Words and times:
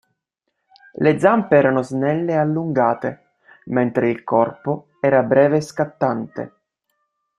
Le 0.93 1.19
zampe 1.19 1.55
erano 1.57 1.83
snelle 1.83 2.31
e 2.31 2.35
allungate, 2.37 3.25
mentre 3.65 4.09
il 4.09 4.23
corpo 4.23 4.93
era 4.99 5.21
breve 5.21 5.57
e 5.57 5.61
scattante. 5.61 6.53